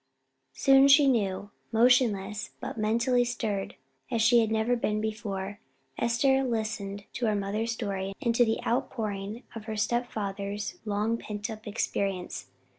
Soon 0.53 0.87
she 0.87 1.05
knew. 1.05 1.51
Motionless, 1.71 2.49
but 2.59 2.75
mentally 2.75 3.23
stirred 3.23 3.75
as 4.09 4.19
she 4.23 4.39
had 4.39 4.49
never 4.49 4.75
been 4.75 4.99
before, 4.99 5.59
Esther 5.99 6.43
listened 6.43 7.03
to 7.13 7.27
her 7.27 7.35
mother's 7.35 7.73
story, 7.73 8.13
and 8.19 8.33
to 8.33 8.43
the 8.43 8.59
outpouring 8.65 9.43
of 9.53 9.65
her 9.65 9.77
step 9.77 10.11
father's 10.11 10.79
long 10.85 11.19
pent 11.19 11.51
up 11.51 11.67
experience. 11.67 12.47